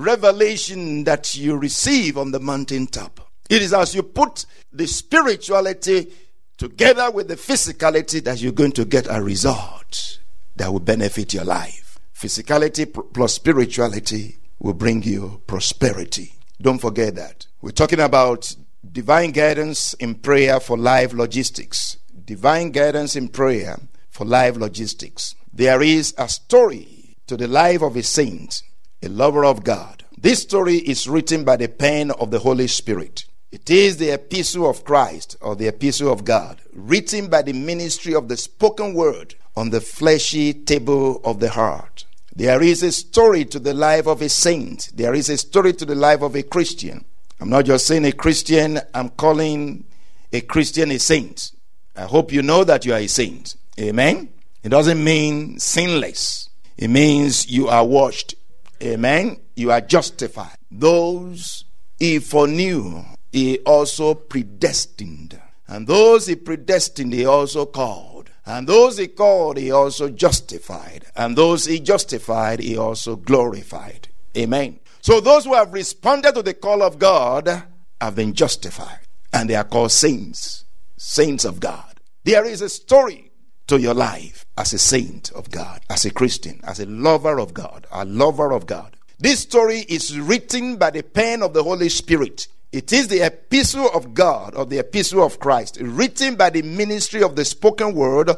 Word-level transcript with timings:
revelation 0.00 1.04
that 1.04 1.36
you 1.36 1.56
receive 1.56 2.16
on 2.16 2.32
the 2.32 2.40
mountaintop. 2.40 3.20
It 3.48 3.62
is 3.62 3.72
as 3.72 3.94
you 3.94 4.02
put 4.02 4.46
the 4.72 4.86
spirituality 4.86 6.12
together 6.56 7.10
with 7.10 7.28
the 7.28 7.36
physicality 7.36 8.22
that 8.24 8.40
you're 8.40 8.52
going 8.52 8.72
to 8.72 8.84
get 8.84 9.06
a 9.10 9.22
result 9.22 10.18
that 10.56 10.72
will 10.72 10.80
benefit 10.80 11.34
your 11.34 11.44
life. 11.44 11.98
Physicality 12.14 12.86
plus 13.14 13.34
spirituality 13.34 14.38
will 14.58 14.74
bring 14.74 15.02
you 15.02 15.42
prosperity. 15.46 16.34
Don't 16.60 16.78
forget 16.80 17.14
that. 17.14 17.46
We're 17.62 17.70
talking 17.70 18.00
about 18.00 18.54
divine 18.92 19.30
guidance 19.30 19.94
in 19.94 20.16
prayer 20.16 20.60
for 20.60 20.76
life 20.76 21.12
logistics. 21.12 21.96
Divine 22.24 22.70
guidance 22.70 23.16
in 23.16 23.28
prayer 23.28 23.78
for 24.10 24.26
life 24.26 24.56
logistics. 24.56 25.34
There 25.52 25.82
is 25.82 26.14
a 26.18 26.28
story 26.28 27.16
to 27.26 27.36
the 27.36 27.48
life 27.48 27.82
of 27.82 27.96
a 27.96 28.02
saint 28.02 28.62
a 29.02 29.08
lover 29.08 29.44
of 29.44 29.64
God. 29.64 30.04
This 30.18 30.42
story 30.42 30.76
is 30.76 31.08
written 31.08 31.44
by 31.44 31.56
the 31.56 31.68
pen 31.68 32.10
of 32.10 32.30
the 32.30 32.40
Holy 32.40 32.66
Spirit. 32.66 33.24
It 33.50 33.70
is 33.70 33.96
the 33.96 34.10
epistle 34.10 34.68
of 34.68 34.84
Christ 34.84 35.36
or 35.40 35.56
the 35.56 35.68
epistle 35.68 36.12
of 36.12 36.24
God, 36.24 36.60
written 36.72 37.28
by 37.28 37.42
the 37.42 37.54
ministry 37.54 38.14
of 38.14 38.28
the 38.28 38.36
spoken 38.36 38.94
word 38.94 39.34
on 39.56 39.70
the 39.70 39.80
fleshy 39.80 40.52
table 40.52 41.20
of 41.24 41.40
the 41.40 41.50
heart. 41.50 42.04
There 42.36 42.62
is 42.62 42.82
a 42.82 42.92
story 42.92 43.44
to 43.46 43.58
the 43.58 43.74
life 43.74 44.06
of 44.06 44.22
a 44.22 44.28
saint. 44.28 44.90
There 44.94 45.14
is 45.14 45.28
a 45.30 45.38
story 45.38 45.72
to 45.74 45.84
the 45.84 45.94
life 45.94 46.22
of 46.22 46.36
a 46.36 46.42
Christian. 46.42 47.04
I'm 47.40 47.48
not 47.48 47.64
just 47.64 47.86
saying 47.86 48.04
a 48.04 48.12
Christian, 48.12 48.80
I'm 48.94 49.08
calling 49.08 49.84
a 50.32 50.42
Christian 50.42 50.90
a 50.92 50.98
saint. 50.98 51.52
I 51.96 52.02
hope 52.02 52.32
you 52.32 52.42
know 52.42 52.64
that 52.64 52.84
you 52.84 52.92
are 52.92 52.98
a 52.98 53.08
saint. 53.08 53.56
Amen. 53.80 54.28
It 54.62 54.68
doesn't 54.68 55.02
mean 55.02 55.58
sinless, 55.58 56.50
it 56.76 56.88
means 56.88 57.48
you 57.48 57.68
are 57.68 57.84
washed 57.84 58.34
Amen. 58.82 59.40
You 59.56 59.70
are 59.72 59.80
justified. 59.80 60.56
Those 60.70 61.64
he 61.98 62.18
foreknew, 62.18 63.04
he 63.32 63.58
also 63.60 64.14
predestined. 64.14 65.40
And 65.68 65.86
those 65.86 66.26
he 66.26 66.36
predestined, 66.36 67.12
he 67.12 67.26
also 67.26 67.66
called. 67.66 68.30
And 68.46 68.66
those 68.66 68.96
he 68.96 69.06
called, 69.08 69.58
he 69.58 69.70
also 69.70 70.08
justified. 70.08 71.04
And 71.14 71.36
those 71.36 71.66
he 71.66 71.78
justified, 71.78 72.60
he 72.60 72.76
also 72.76 73.16
glorified. 73.16 74.08
Amen. 74.36 74.80
So 75.02 75.20
those 75.20 75.44
who 75.44 75.54
have 75.54 75.72
responded 75.72 76.34
to 76.34 76.42
the 76.42 76.54
call 76.54 76.82
of 76.82 76.98
God 76.98 77.64
have 78.00 78.16
been 78.16 78.32
justified. 78.32 79.00
And 79.32 79.48
they 79.48 79.54
are 79.54 79.64
called 79.64 79.92
saints, 79.92 80.64
saints 80.96 81.44
of 81.44 81.60
God. 81.60 82.00
There 82.24 82.44
is 82.44 82.60
a 82.60 82.68
story 82.68 83.29
to 83.70 83.80
your 83.80 83.94
life 83.94 84.44
as 84.58 84.72
a 84.72 84.78
saint 84.78 85.30
of 85.30 85.48
God, 85.48 85.80
as 85.88 86.04
a 86.04 86.10
Christian, 86.10 86.60
as 86.64 86.80
a 86.80 86.86
lover 86.86 87.38
of 87.38 87.54
God, 87.54 87.86
a 87.92 88.04
lover 88.04 88.50
of 88.50 88.66
God. 88.66 88.96
This 89.20 89.38
story 89.38 89.86
is 89.88 90.18
written 90.18 90.76
by 90.76 90.90
the 90.90 91.04
pen 91.04 91.40
of 91.40 91.54
the 91.54 91.62
Holy 91.62 91.88
Spirit. 91.88 92.48
It 92.72 92.92
is 92.92 93.06
the 93.06 93.24
epistle 93.24 93.88
of 93.94 94.12
God 94.12 94.56
or 94.56 94.66
the 94.66 94.80
epistle 94.80 95.24
of 95.24 95.38
Christ, 95.38 95.78
written 95.80 96.34
by 96.34 96.50
the 96.50 96.62
ministry 96.62 97.22
of 97.22 97.36
the 97.36 97.44
spoken 97.44 97.94
word 97.94 98.32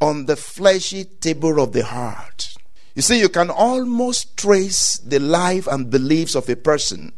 on 0.00 0.26
the 0.26 0.34
fleshy 0.34 1.04
table 1.04 1.62
of 1.62 1.72
the 1.72 1.84
heart. 1.84 2.52
You 2.96 3.02
see, 3.02 3.20
you 3.20 3.28
can 3.28 3.50
almost 3.50 4.36
trace 4.36 4.98
the 4.98 5.20
life 5.20 5.68
and 5.68 5.90
beliefs 5.90 6.34
of 6.34 6.48
a 6.48 6.56
person 6.56 7.12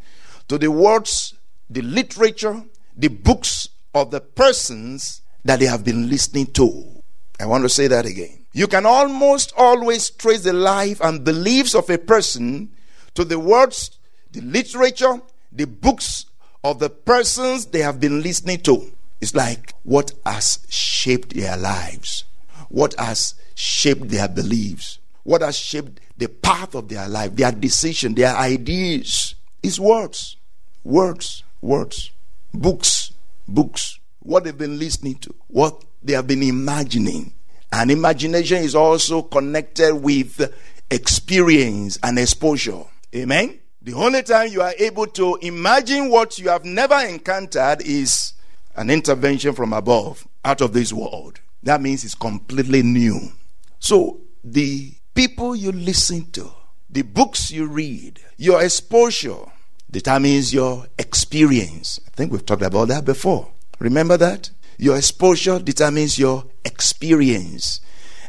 to 0.48 0.58
the 0.58 0.70
words, 0.70 1.32
the 1.70 1.81
literature, 1.81 2.62
the 2.94 3.08
books 3.08 3.70
of 3.94 4.10
the 4.10 4.20
persons 4.20 5.22
that 5.46 5.60
they 5.60 5.66
have 5.66 5.82
been 5.82 6.10
listening 6.10 6.46
to. 6.48 6.94
I 7.40 7.46
want 7.46 7.64
to 7.64 7.68
say 7.68 7.88
that 7.88 8.06
again. 8.06 8.44
You 8.52 8.68
can 8.68 8.86
almost 8.86 9.52
always 9.56 10.10
trace 10.10 10.42
the 10.42 10.52
life 10.52 11.00
and 11.00 11.24
beliefs 11.24 11.74
of 11.74 11.90
a 11.90 11.98
person 11.98 12.70
to 13.14 13.24
the 13.24 13.38
words, 13.38 13.98
the 14.32 14.40
literature, 14.40 15.20
the 15.50 15.66
books 15.66 16.26
of 16.62 16.78
the 16.78 16.90
persons 16.90 17.66
they 17.66 17.80
have 17.80 18.00
been 18.00 18.22
listening 18.22 18.60
to. 18.60 18.92
It's 19.20 19.34
like 19.34 19.74
what 19.82 20.12
has 20.24 20.64
shaped 20.68 21.34
their 21.34 21.56
lives, 21.56 22.24
what 22.68 22.94
has 22.98 23.34
shaped 23.54 24.08
their 24.08 24.28
beliefs, 24.28 24.98
what 25.24 25.42
has 25.42 25.56
shaped 25.56 26.00
the 26.16 26.28
path 26.28 26.74
of 26.74 26.88
their 26.88 27.08
life, 27.08 27.34
their 27.34 27.52
decision, 27.52 28.14
their 28.14 28.36
ideas. 28.36 29.34
It's 29.62 29.78
words, 29.78 30.36
words, 30.84 31.42
words, 31.60 32.10
books, 32.52 33.12
books, 33.48 33.98
what 34.24 34.42
they've 34.44 34.58
been 34.58 34.78
listening 34.78 35.14
to, 35.16 35.34
what 35.46 35.84
they 36.02 36.14
have 36.14 36.26
been 36.26 36.42
imagining. 36.42 37.32
And 37.72 37.90
imagination 37.90 38.58
is 38.58 38.74
also 38.74 39.22
connected 39.22 39.94
with 39.94 40.52
experience 40.90 41.98
and 42.02 42.18
exposure. 42.18 42.82
Amen. 43.14 43.58
The 43.82 43.92
only 43.92 44.22
time 44.22 44.50
you 44.50 44.62
are 44.62 44.74
able 44.78 45.06
to 45.08 45.36
imagine 45.42 46.10
what 46.10 46.38
you 46.38 46.48
have 46.48 46.64
never 46.64 46.98
encountered 47.00 47.82
is 47.82 48.32
an 48.76 48.90
intervention 48.90 49.54
from 49.54 49.72
above, 49.72 50.26
out 50.44 50.60
of 50.60 50.72
this 50.72 50.92
world. 50.92 51.40
That 51.62 51.80
means 51.80 52.04
it's 52.04 52.14
completely 52.14 52.82
new. 52.82 53.32
So, 53.78 54.20
the 54.42 54.94
people 55.14 55.54
you 55.54 55.72
listen 55.72 56.30
to, 56.32 56.50
the 56.88 57.02
books 57.02 57.50
you 57.50 57.66
read, 57.66 58.20
your 58.37 58.62
exposure 58.62 59.44
determines 59.90 60.52
your 60.52 60.87
experience. 60.99 62.00
I 62.06 62.10
think 62.10 62.32
we've 62.32 62.44
talked 62.44 62.62
about 62.62 62.88
that 62.88 63.04
before. 63.04 63.50
Remember 63.79 64.17
that? 64.17 64.50
Your 64.79 64.97
exposure 64.97 65.59
determines 65.59 66.19
your 66.19 66.44
experience, 66.65 67.81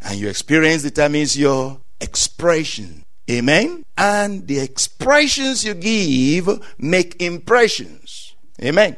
and 0.02 0.20
your 0.20 0.30
experience 0.30 0.84
determines 0.84 1.38
your 1.38 1.82
expression. 2.00 3.04
Amen? 3.30 3.84
And 3.98 4.48
the 4.48 4.60
expressions 4.60 5.66
you 5.66 5.74
give 5.74 6.48
make 6.78 7.20
impressions. 7.22 8.36
Amen. 8.62 8.96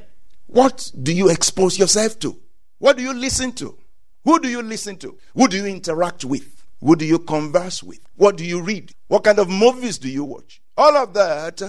What 0.47 0.91
do 1.01 1.13
you 1.13 1.29
expose 1.29 1.79
yourself 1.79 2.19
to? 2.19 2.37
What 2.79 2.97
do 2.97 3.03
you 3.03 3.13
listen 3.13 3.53
to? 3.53 3.77
Who 4.25 4.39
do 4.39 4.49
you 4.49 4.61
listen 4.61 4.97
to? 4.97 5.17
Who 5.35 5.47
do 5.47 5.57
you 5.57 5.65
interact 5.65 6.25
with? 6.25 6.65
Who 6.81 6.95
do 6.95 7.05
you 7.05 7.19
converse 7.19 7.81
with? 7.81 7.99
What 8.15 8.37
do 8.37 8.45
you 8.45 8.61
read? 8.61 8.91
What 9.07 9.23
kind 9.23 9.39
of 9.39 9.49
movies 9.49 9.97
do 9.97 10.09
you 10.09 10.25
watch? 10.25 10.61
All 10.75 10.95
of 10.95 11.13
that 11.13 11.61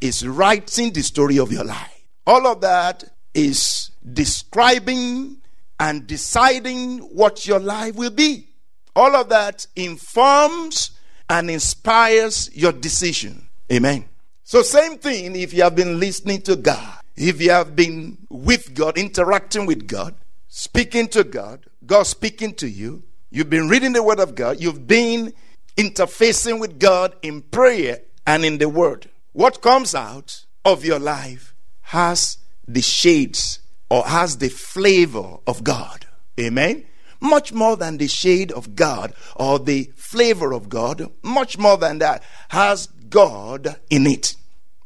is 0.00 0.26
writing 0.26 0.92
the 0.92 1.02
story 1.02 1.38
of 1.38 1.52
your 1.52 1.64
life. 1.64 2.04
All 2.26 2.46
of 2.46 2.60
that 2.60 3.04
is 3.34 3.90
describing 4.12 5.38
and 5.78 6.06
deciding 6.06 6.98
what 6.98 7.46
your 7.46 7.58
life 7.58 7.96
will 7.96 8.10
be. 8.10 8.48
All 8.94 9.14
of 9.14 9.28
that 9.28 9.66
informs 9.76 10.92
and 11.28 11.50
inspires 11.50 12.54
your 12.54 12.72
decision. 12.72 13.48
Amen. 13.70 14.06
So, 14.44 14.62
same 14.62 14.98
thing 14.98 15.36
if 15.36 15.52
you 15.52 15.62
have 15.64 15.74
been 15.74 15.98
listening 15.98 16.40
to 16.42 16.56
God, 16.56 17.00
if 17.16 17.40
you 17.40 17.50
have 17.50 17.74
been 17.74 18.16
with 18.30 18.74
God, 18.74 18.96
interacting 18.96 19.66
with 19.66 19.86
God, 19.86 20.14
speaking 20.48 21.08
to 21.08 21.24
God, 21.24 21.66
God 21.84 22.04
speaking 22.04 22.54
to 22.54 22.68
you, 22.68 23.02
you've 23.30 23.50
been 23.50 23.68
reading 23.68 23.92
the 23.92 24.02
Word 24.02 24.20
of 24.20 24.34
God, 24.34 24.60
you've 24.60 24.86
been 24.86 25.32
interfacing 25.76 26.60
with 26.60 26.78
God 26.78 27.16
in 27.22 27.42
prayer 27.42 28.00
and 28.26 28.44
in 28.44 28.58
the 28.58 28.68
Word. 28.68 29.10
What 29.32 29.60
comes 29.60 29.94
out 29.94 30.46
of 30.64 30.84
your 30.84 30.98
life 30.98 31.54
has 31.82 32.38
the 32.66 32.82
shades 32.82 33.60
or 33.88 34.04
has 34.04 34.38
the 34.38 34.48
flavor 34.48 35.36
of 35.46 35.64
God. 35.64 36.06
Amen. 36.38 36.84
Much 37.20 37.52
more 37.52 37.76
than 37.76 37.96
the 37.96 38.08
shade 38.08 38.52
of 38.52 38.76
God 38.76 39.14
or 39.36 39.58
the 39.58 39.90
flavor 39.96 40.52
of 40.52 40.68
God, 40.68 41.10
much 41.22 41.56
more 41.56 41.78
than 41.78 41.98
that, 41.98 42.22
has 42.48 42.88
God 43.08 43.76
in 43.88 44.06
it. 44.06 44.34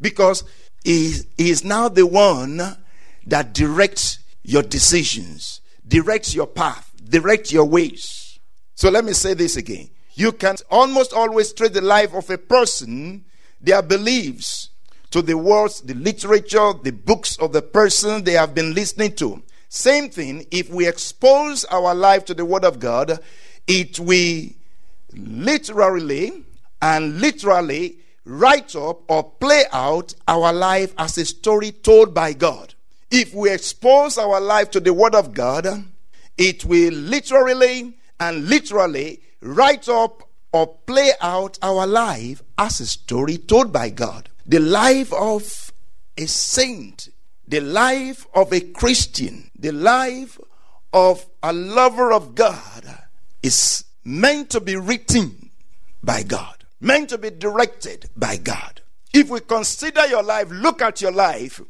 Because 0.00 0.44
He, 0.84 1.18
is 1.36 1.64
now 1.64 1.88
the 1.88 2.06
one 2.06 2.60
that 3.26 3.52
directs 3.52 4.18
your 4.42 4.62
decisions, 4.62 5.60
directs 5.86 6.34
your 6.34 6.46
path, 6.46 6.90
directs 7.08 7.52
your 7.52 7.64
ways. 7.64 8.38
So 8.74 8.90
let 8.90 9.04
me 9.04 9.12
say 9.12 9.34
this 9.34 9.56
again. 9.56 9.90
You 10.14 10.32
can 10.32 10.56
almost 10.70 11.12
always 11.12 11.52
trade 11.52 11.74
the 11.74 11.80
life 11.80 12.14
of 12.14 12.30
a 12.30 12.38
person, 12.38 13.24
their 13.60 13.82
beliefs, 13.82 14.70
to 15.10 15.22
the 15.22 15.36
words, 15.36 15.80
the 15.80 15.94
literature, 15.94 16.72
the 16.82 16.92
books 16.92 17.36
of 17.38 17.52
the 17.52 17.62
person 17.62 18.24
they 18.24 18.32
have 18.32 18.54
been 18.54 18.74
listening 18.74 19.14
to. 19.16 19.42
Same 19.68 20.08
thing, 20.08 20.46
if 20.50 20.68
we 20.70 20.86
expose 20.86 21.64
our 21.66 21.94
life 21.94 22.24
to 22.26 22.34
the 22.34 22.44
Word 22.44 22.64
of 22.64 22.78
God, 22.78 23.20
it 23.66 23.98
will 24.00 24.46
literally 25.12 26.44
and 26.82 27.20
literally 27.20 27.98
write 28.24 28.74
up 28.76 29.02
or 29.08 29.24
play 29.24 29.64
out 29.72 30.14
our 30.28 30.52
life 30.52 30.94
as 30.98 31.18
a 31.18 31.24
story 31.24 31.72
told 31.72 32.14
by 32.14 32.32
God. 32.32 32.74
If 33.10 33.34
we 33.34 33.50
expose 33.50 34.18
our 34.18 34.40
life 34.40 34.70
to 34.72 34.80
the 34.80 34.94
Word 34.94 35.14
of 35.14 35.34
God, 35.34 35.66
it 36.38 36.64
will 36.64 36.92
literally 36.92 37.96
and 38.18 38.48
literally 38.48 39.20
write 39.40 39.88
up 39.88 40.28
or 40.52 40.66
play 40.66 41.12
out 41.20 41.58
our 41.62 41.86
life 41.86 42.42
as 42.58 42.80
a 42.80 42.86
story 42.86 43.38
told 43.38 43.72
by 43.72 43.90
God. 43.90 44.28
The 44.50 44.58
life 44.58 45.12
of 45.12 45.72
a 46.18 46.26
saint, 46.26 47.10
the 47.46 47.60
life 47.60 48.26
of 48.34 48.52
a 48.52 48.58
Christian, 48.60 49.48
the 49.56 49.70
life 49.70 50.40
of 50.92 51.24
a 51.40 51.52
lover 51.52 52.12
of 52.12 52.34
God 52.34 52.82
is 53.44 53.84
meant 54.02 54.50
to 54.50 54.58
be 54.58 54.74
written 54.74 55.50
by 56.02 56.24
God, 56.24 56.64
meant 56.80 57.10
to 57.10 57.18
be 57.18 57.30
directed 57.30 58.10
by 58.16 58.38
God. 58.38 58.80
If 59.14 59.30
we 59.30 59.38
consider 59.38 60.04
your 60.08 60.24
life, 60.24 60.48
look 60.50 60.82
at 60.82 61.00
your 61.00 61.12
life, 61.12 61.60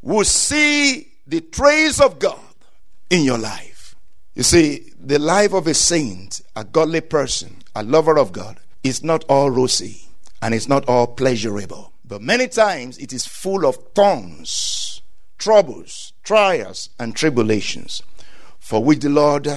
we'll 0.00 0.22
see 0.24 1.12
the 1.26 1.40
trace 1.40 2.00
of 2.00 2.20
God 2.20 2.54
in 3.10 3.24
your 3.24 3.38
life. 3.38 3.96
You 4.36 4.44
see, 4.44 4.92
the 5.00 5.18
life 5.18 5.52
of 5.52 5.66
a 5.66 5.74
saint, 5.74 6.42
a 6.54 6.62
godly 6.62 7.00
person, 7.00 7.56
a 7.74 7.82
lover 7.82 8.16
of 8.16 8.30
God, 8.30 8.60
is 8.84 9.02
not 9.02 9.24
all 9.24 9.50
rosy 9.50 10.02
and 10.40 10.54
it's 10.54 10.68
not 10.68 10.88
all 10.88 11.08
pleasurable. 11.08 11.89
But 12.10 12.22
many 12.22 12.48
times 12.48 12.98
it 12.98 13.12
is 13.12 13.24
full 13.24 13.64
of 13.64 13.76
thorns, 13.94 15.00
troubles, 15.38 16.12
trials, 16.24 16.90
and 16.98 17.14
tribulations, 17.14 18.02
for 18.58 18.82
which 18.82 18.98
the 18.98 19.08
Lord 19.08 19.48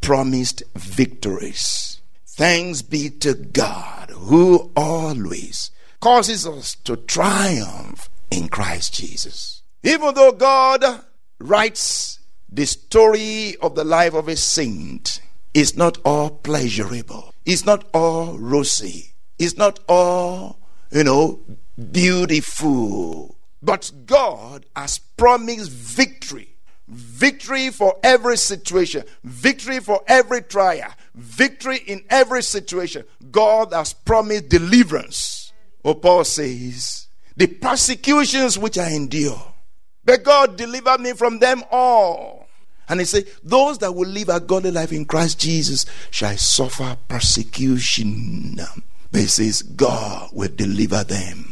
promised 0.00 0.62
victories. 0.74 2.00
Thanks 2.26 2.80
be 2.80 3.10
to 3.10 3.34
God 3.34 4.08
who 4.10 4.72
always 4.74 5.70
causes 6.00 6.46
us 6.46 6.76
to 6.84 6.96
triumph 6.96 8.08
in 8.30 8.48
Christ 8.48 8.94
Jesus. 8.94 9.62
Even 9.82 10.14
though 10.14 10.32
God 10.32 11.02
writes 11.38 12.20
the 12.48 12.64
story 12.64 13.54
of 13.60 13.74
the 13.74 13.84
life 13.84 14.14
of 14.14 14.28
a 14.28 14.36
saint, 14.36 15.20
it's 15.52 15.76
not 15.76 15.98
all 16.06 16.30
pleasurable. 16.30 17.34
It's 17.44 17.66
not 17.66 17.84
all 17.92 18.38
rosy. 18.38 19.12
It's 19.38 19.58
not 19.58 19.80
all, 19.86 20.58
you 20.90 21.04
know, 21.04 21.40
beautiful. 21.92 23.36
But 23.62 23.90
God 24.06 24.66
has 24.76 24.98
promised 24.98 25.70
victory. 25.70 26.48
Victory 26.88 27.68
for 27.68 27.98
every 28.02 28.38
situation, 28.38 29.04
victory 29.22 29.78
for 29.78 30.00
every 30.06 30.40
trial, 30.40 30.90
victory 31.14 31.80
in 31.86 32.02
every 32.08 32.42
situation. 32.42 33.04
God 33.30 33.74
has 33.74 33.92
promised 33.92 34.48
deliverance. 34.48 35.52
Oh, 35.84 35.92
Paul 35.92 36.24
says, 36.24 37.08
the 37.36 37.46
persecutions 37.46 38.58
which 38.58 38.78
I 38.78 38.92
endure, 38.92 39.52
but 40.02 40.22
God 40.22 40.56
delivered 40.56 41.02
me 41.02 41.12
from 41.12 41.40
them 41.40 41.62
all. 41.70 42.48
And 42.88 43.00
he 43.00 43.06
said, 43.06 43.26
Those 43.44 43.76
that 43.78 43.94
will 43.94 44.08
live 44.08 44.30
a 44.30 44.40
godly 44.40 44.70
life 44.70 44.92
in 44.92 45.04
Christ 45.04 45.38
Jesus 45.38 45.84
shall 46.10 46.38
suffer 46.38 46.96
persecution. 47.06 48.58
But 49.12 49.20
he 49.20 49.26
says, 49.26 49.60
God 49.60 50.30
will 50.32 50.48
deliver 50.54 51.04
them. 51.04 51.47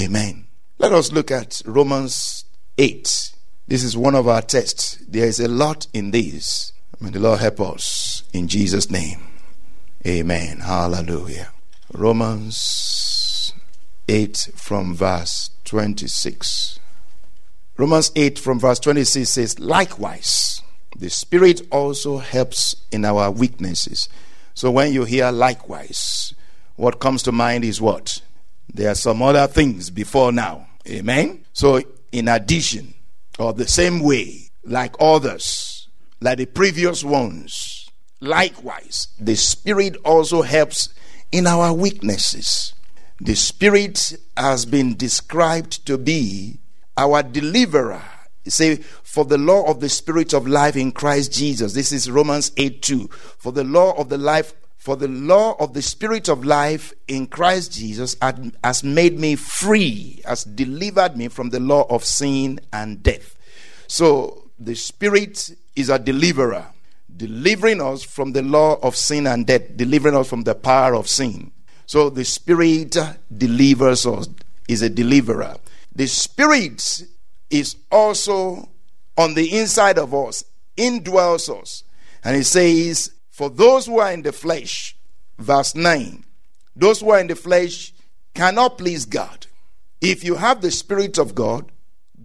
Amen. 0.00 0.46
Let 0.78 0.92
us 0.92 1.12
look 1.12 1.30
at 1.30 1.60
Romans 1.66 2.46
8. 2.78 3.34
This 3.68 3.84
is 3.84 3.98
one 3.98 4.14
of 4.14 4.26
our 4.26 4.40
texts. 4.40 4.96
There 5.06 5.26
is 5.26 5.38
a 5.38 5.46
lot 5.46 5.88
in 5.92 6.10
this. 6.10 6.72
May 7.00 7.10
the 7.10 7.20
Lord 7.20 7.40
help 7.40 7.60
us 7.60 8.22
in 8.32 8.48
Jesus' 8.48 8.90
name. 8.90 9.20
Amen. 10.06 10.60
Hallelujah. 10.60 11.50
Romans 11.92 13.52
8 14.08 14.52
from 14.54 14.94
verse 14.94 15.50
26. 15.66 16.78
Romans 17.76 18.10
8 18.16 18.38
from 18.38 18.58
verse 18.58 18.78
26 18.78 19.28
says, 19.28 19.60
Likewise, 19.60 20.62
the 20.96 21.10
Spirit 21.10 21.60
also 21.70 22.18
helps 22.18 22.74
in 22.90 23.04
our 23.04 23.30
weaknesses. 23.30 24.08
So 24.54 24.70
when 24.70 24.94
you 24.94 25.04
hear 25.04 25.30
likewise, 25.30 26.32
what 26.76 27.00
comes 27.00 27.22
to 27.24 27.32
mind 27.32 27.64
is 27.64 27.82
what? 27.82 28.22
There 28.74 28.90
are 28.90 28.94
some 28.94 29.22
other 29.22 29.46
things 29.46 29.90
before 29.90 30.32
now. 30.32 30.66
Amen? 30.88 31.44
So, 31.52 31.80
in 32.12 32.28
addition, 32.28 32.94
or 33.38 33.52
the 33.52 33.68
same 33.68 34.00
way, 34.00 34.50
like 34.64 34.94
others, 35.00 35.88
like 36.20 36.38
the 36.38 36.46
previous 36.46 37.02
ones, 37.02 37.90
likewise, 38.20 39.08
the 39.18 39.36
Spirit 39.36 39.96
also 40.04 40.42
helps 40.42 40.90
in 41.32 41.46
our 41.46 41.72
weaknesses. 41.72 42.74
The 43.20 43.34
Spirit 43.34 44.14
has 44.36 44.66
been 44.66 44.96
described 44.96 45.84
to 45.86 45.98
be 45.98 46.58
our 46.96 47.22
deliverer. 47.22 48.02
say, 48.46 48.76
for 48.76 49.24
the 49.24 49.38
law 49.38 49.64
of 49.64 49.80
the 49.80 49.88
Spirit 49.88 50.32
of 50.32 50.46
life 50.46 50.76
in 50.76 50.92
Christ 50.92 51.32
Jesus. 51.32 51.74
This 51.74 51.92
is 51.92 52.10
Romans 52.10 52.52
8 52.56 52.80
2. 52.82 53.08
For 53.38 53.52
the 53.52 53.64
law 53.64 53.92
of 53.98 54.08
the 54.08 54.18
life 54.18 54.54
for 54.80 54.96
the 54.96 55.08
law 55.08 55.54
of 55.60 55.74
the 55.74 55.82
Spirit 55.82 56.30
of 56.30 56.42
life 56.42 56.94
in 57.06 57.26
Christ 57.26 57.70
Jesus 57.70 58.16
has 58.64 58.82
made 58.82 59.18
me 59.18 59.36
free, 59.36 60.22
has 60.24 60.42
delivered 60.44 61.18
me 61.18 61.28
from 61.28 61.50
the 61.50 61.60
law 61.60 61.86
of 61.90 62.02
sin 62.02 62.58
and 62.72 63.02
death. 63.02 63.36
So 63.88 64.50
the 64.58 64.74
Spirit 64.74 65.50
is 65.76 65.90
a 65.90 65.98
deliverer, 65.98 66.66
delivering 67.14 67.82
us 67.82 68.02
from 68.02 68.32
the 68.32 68.40
law 68.40 68.78
of 68.82 68.96
sin 68.96 69.26
and 69.26 69.46
death, 69.46 69.76
delivering 69.76 70.16
us 70.16 70.30
from 70.30 70.44
the 70.44 70.54
power 70.54 70.94
of 70.94 71.10
sin. 71.10 71.52
So 71.84 72.08
the 72.08 72.24
Spirit 72.24 72.96
delivers 73.36 74.06
us, 74.06 74.30
is 74.66 74.80
a 74.80 74.88
deliverer. 74.88 75.56
The 75.94 76.06
Spirit 76.06 77.02
is 77.50 77.76
also 77.92 78.70
on 79.18 79.34
the 79.34 79.58
inside 79.58 79.98
of 79.98 80.14
us, 80.14 80.42
indwells 80.78 81.50
us. 81.54 81.84
And 82.24 82.34
he 82.34 82.44
says, 82.44 83.12
for 83.40 83.48
those 83.48 83.86
who 83.86 83.98
are 83.98 84.12
in 84.12 84.20
the 84.20 84.32
flesh, 84.32 84.94
verse 85.38 85.74
9, 85.74 86.24
those 86.76 87.00
who 87.00 87.08
are 87.08 87.20
in 87.20 87.26
the 87.26 87.34
flesh 87.34 87.94
cannot 88.34 88.76
please 88.76 89.06
God. 89.06 89.46
If 90.02 90.24
you 90.24 90.34
have 90.34 90.60
the 90.60 90.70
Spirit 90.70 91.16
of 91.16 91.34
God, 91.34 91.72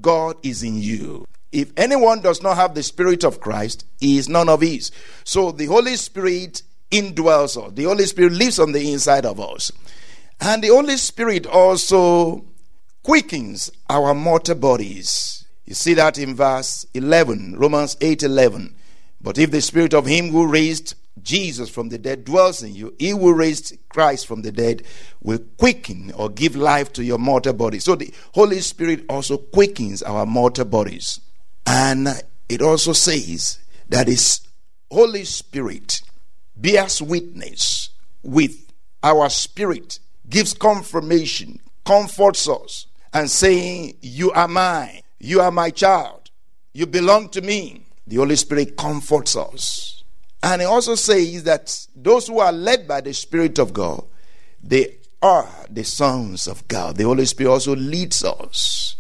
God 0.02 0.36
is 0.44 0.62
in 0.62 0.78
you. 0.78 1.26
If 1.54 1.72
anyone 1.78 2.20
does 2.20 2.44
not 2.44 2.58
have 2.58 2.76
the 2.76 2.84
Spirit 2.84 3.24
of 3.24 3.40
Christ, 3.40 3.86
he 3.98 4.18
is 4.18 4.28
none 4.28 4.50
of 4.50 4.60
his. 4.60 4.92
So 5.24 5.54
the 5.54 5.68
Holy 5.68 5.96
Spirit 5.96 6.64
indwells 6.92 7.56
us. 7.66 7.72
The 7.72 7.86
Holy 7.86 8.04
Spirit 8.08 8.34
lives 8.34 8.60
on 8.60 8.74
the 8.74 8.92
inside 8.92 9.26
of 9.26 9.40
us. 9.40 9.72
And 10.42 10.62
the 10.62 10.68
Holy 10.68 10.98
Spirit 10.98 11.48
also 11.48 12.44
quickens 13.04 13.72
our 13.90 14.14
mortal 14.14 14.56
bodies. 14.56 15.46
You 15.64 15.76
see 15.76 15.94
that 15.94 16.18
in 16.18 16.36
verse 16.36 16.86
11, 16.94 17.56
Romans 17.58 17.96
8 18.02 18.22
11. 18.22 18.76
But 19.22 19.38
if 19.38 19.52
the 19.52 19.62
Spirit 19.62 19.94
of 19.94 20.08
Him 20.08 20.32
who 20.32 20.46
raised 20.46 20.96
Jesus 21.22 21.70
from 21.70 21.90
the 21.90 21.98
dead 21.98 22.26
dwells 22.26 22.62
in 22.62 22.76
you, 22.76 22.94
he 23.00 23.10
who 23.10 23.34
raised 23.34 23.78
Christ 23.90 24.28
from 24.28 24.42
the 24.42 24.52
dead 24.52 24.84
will 25.22 25.40
quicken 25.58 26.12
or 26.16 26.30
give 26.30 26.56
life 26.56 26.92
to 26.94 27.04
your 27.04 27.18
mortal 27.18 27.54
body. 27.54 27.80
So 27.80 27.96
the 27.96 28.14
Holy 28.34 28.60
Spirit 28.60 29.06
also 29.10 29.38
quickens 29.38 30.04
our 30.04 30.26
mortal 30.26 30.66
bodies. 30.66 31.20
And 31.66 32.10
it 32.50 32.62
also 32.62 32.94
says 32.94 33.60
that 33.90 34.08
his 34.08 34.42
Holy 34.92 35.24
Spirit 35.24 36.02
bears 36.56 37.02
witness 37.02 37.90
with 38.24 38.72
our 39.04 39.30
spirit, 39.30 40.00
gives 40.30 40.54
confirmation, 40.54 41.60
comforts 41.86 42.50
us, 42.50 42.88
and 43.14 43.30
saying, 43.30 43.96
You 44.02 44.32
are 44.32 44.48
mine, 44.48 45.02
you 45.20 45.42
are 45.42 45.52
my 45.52 45.70
child, 45.70 46.30
you 46.74 46.86
belong 46.86 47.30
to 47.30 47.42
me. 47.42 47.84
The 48.08 48.18
Holy 48.18 48.36
Spirit 48.36 48.78
comforts 48.78 49.36
us. 49.36 49.95
And 50.46 50.62
he 50.62 50.68
also 50.68 50.94
says 50.94 51.44
that 51.46 51.88
those 51.96 52.28
who 52.28 52.38
are 52.38 52.52
led 52.52 52.88
by 52.88 53.02
the 53.02 53.16
Spirit 53.16 53.58
of 53.58 53.74
God, 53.74 54.04
they 54.62 54.98
are 55.20 55.50
the 55.72 55.84
sons 55.84 56.46
of 56.46 56.68
God. 56.68 56.98
The 56.98 57.04
Holy 57.04 57.26
Spirit 57.26 57.50
also 57.50 57.76
leads 57.76 58.24
us. 58.24 58.96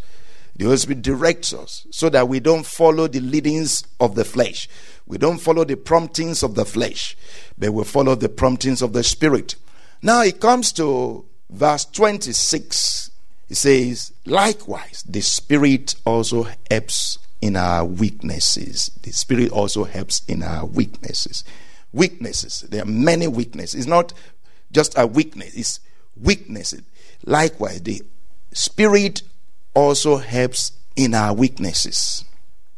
The 0.55 0.65
Holy 0.65 0.77
Spirit 0.77 1.03
directs 1.03 1.53
us 1.53 1.85
so 1.91 2.09
that 2.09 2.27
we 2.27 2.39
don't 2.39 2.65
follow 2.65 3.07
the 3.07 3.19
leadings 3.19 3.83
of 3.99 4.15
the 4.15 4.25
flesh. 4.25 4.67
We 5.05 5.19
don't 5.19 5.37
follow 5.37 5.63
the 5.63 5.77
promptings 5.77 6.41
of 6.41 6.55
the 6.55 6.65
flesh, 6.65 7.15
but 7.59 7.71
we 7.71 7.83
follow 7.83 8.15
the 8.15 8.27
promptings 8.27 8.81
of 8.81 8.93
the 8.93 9.03
Spirit. 9.03 9.53
Now 10.01 10.23
it 10.23 10.41
comes 10.41 10.73
to 10.73 11.25
verse 11.51 11.85
26. 11.85 13.11
It 13.49 13.55
says, 13.55 14.13
Likewise, 14.25 15.03
the 15.07 15.21
Spirit 15.21 15.93
also 16.05 16.47
helps 16.71 17.19
in 17.45 17.55
our 17.55 17.85
weaknesses. 17.85 18.89
The 19.03 19.11
Spirit 19.11 19.51
also 19.51 19.83
helps 19.83 20.23
in 20.27 20.41
our 20.41 20.65
weaknesses. 20.65 21.43
Weaknesses. 21.93 22.65
There 22.71 22.81
are 22.81 22.87
many 22.87 23.27
weaknesses. 23.27 23.81
It's 23.81 23.87
not 23.87 24.13
just 24.71 24.97
a 24.97 25.05
weakness, 25.05 25.53
it's 25.53 25.79
weaknesses. 26.19 26.81
Likewise, 27.23 27.83
the 27.83 28.01
Spirit 28.51 29.21
also 29.75 30.17
helps 30.17 30.71
in 30.95 31.13
our 31.13 31.35
weaknesses. 31.35 32.25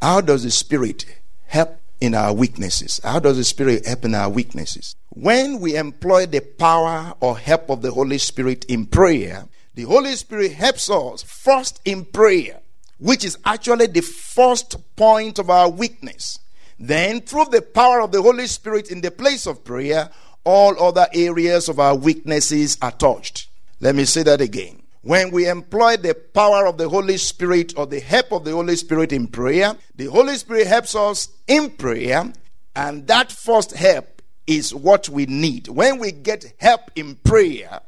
How 0.02 0.20
does 0.20 0.42
the 0.42 0.50
Spirit 0.50 1.06
help 1.46 1.80
in 1.98 2.14
our 2.14 2.34
weaknesses? 2.34 3.00
How 3.02 3.20
does 3.20 3.38
the 3.38 3.44
Spirit 3.44 3.86
help 3.86 4.04
in 4.04 4.14
our 4.14 4.28
weaknesses? 4.28 4.94
When 5.08 5.60
we 5.60 5.76
employ 5.76 6.26
the 6.26 6.40
power 6.40 7.14
or 7.20 7.38
help 7.38 7.70
of 7.70 7.80
the 7.80 7.92
Holy 7.92 8.18
Spirit 8.18 8.66
in 8.66 8.84
prayer, 8.84 9.46
the 9.74 9.84
Holy 9.84 10.14
Spirit 10.14 10.52
helps 10.52 10.90
us 10.90 11.22
first 11.22 11.80
in 11.86 12.04
prayer, 12.04 12.60
which 12.98 13.24
is 13.24 13.38
actually 13.44 13.86
the 13.86 14.00
first 14.00 14.76
point 14.96 15.38
of 15.38 15.50
our 15.50 15.70
weakness. 15.70 16.40
Then, 16.78 17.20
through 17.20 17.46
the 17.46 17.62
power 17.62 18.00
of 18.00 18.12
the 18.12 18.22
Holy 18.22 18.46
Spirit 18.46 18.90
in 18.90 19.00
the 19.00 19.10
place 19.10 19.46
of 19.46 19.64
prayer, 19.64 20.10
all 20.44 20.80
other 20.82 21.06
areas 21.12 21.68
of 21.68 21.80
our 21.80 21.96
weaknesses 21.96 22.78
are 22.80 22.92
touched. 22.92 23.48
Let 23.80 23.94
me 23.94 24.04
say 24.04 24.22
that 24.24 24.40
again. 24.40 24.82
When 25.02 25.30
we 25.30 25.48
employ 25.48 25.96
the 25.96 26.14
power 26.14 26.66
of 26.66 26.76
the 26.76 26.88
Holy 26.88 27.16
Spirit 27.16 27.74
or 27.76 27.86
the 27.86 28.00
help 28.00 28.32
of 28.32 28.44
the 28.44 28.52
Holy 28.52 28.76
Spirit 28.76 29.12
in 29.12 29.28
prayer, 29.28 29.74
the 29.94 30.06
Holy 30.06 30.36
Spirit 30.36 30.66
helps 30.66 30.94
us 30.94 31.28
in 31.46 31.70
prayer, 31.70 32.32
and 32.74 33.06
that 33.06 33.32
first 33.32 33.74
help 33.74 34.22
is 34.46 34.74
what 34.74 35.08
we 35.08 35.26
need. 35.26 35.68
When 35.68 35.98
we 35.98 36.12
get 36.12 36.52
help 36.58 36.90
in 36.96 37.16
prayer, 37.16 37.80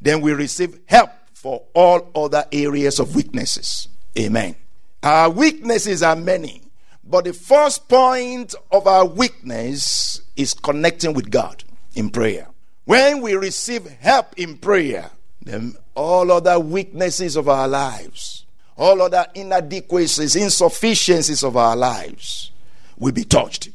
then 0.00 0.20
we 0.20 0.32
receive 0.32 0.78
help 0.86 1.10
for 1.32 1.64
all 1.74 2.10
other 2.14 2.44
areas 2.52 2.98
of 2.98 3.14
weaknesses. 3.14 3.88
Amen. 4.16 4.54
Our 5.02 5.30
weaknesses 5.30 6.02
are 6.02 6.16
many, 6.16 6.62
but 7.04 7.24
the 7.24 7.32
first 7.32 7.88
point 7.88 8.54
of 8.70 8.86
our 8.86 9.06
weakness 9.06 10.22
is 10.36 10.54
connecting 10.54 11.14
with 11.14 11.30
God 11.30 11.64
in 11.94 12.10
prayer. 12.10 12.48
When 12.84 13.20
we 13.20 13.34
receive 13.34 13.86
help 13.86 14.38
in 14.38 14.56
prayer, 14.58 15.10
then 15.42 15.74
all 15.94 16.30
other 16.32 16.58
weaknesses 16.58 17.36
of 17.36 17.48
our 17.48 17.68
lives, 17.68 18.46
all 18.76 19.02
other 19.02 19.26
inadequacies, 19.34 20.36
insufficiencies 20.36 21.42
of 21.42 21.56
our 21.56 21.76
lives 21.76 22.50
will 22.98 23.12
be 23.12 23.24
touched. 23.24 23.70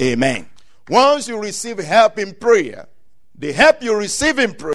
Amen. 0.00 0.46
Once 0.88 1.28
you 1.28 1.38
receive 1.38 1.78
help 1.78 2.18
in 2.18 2.34
prayer, 2.34 2.86
the 3.38 3.52
help 3.52 3.82
you 3.82 3.96
receive 3.96 4.38
in 4.38 4.54
prayer 4.54 4.74